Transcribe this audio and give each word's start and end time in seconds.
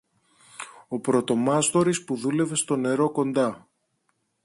Ο 0.87 0.99
πρωτομάστορης 0.99 2.03
που 2.03 2.15
δούλευε 2.17 2.55
στο 2.55 2.75
νερό 2.75 3.11
κοντά 3.11 3.69